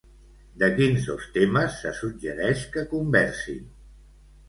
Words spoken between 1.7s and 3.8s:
se suggereix que conversin?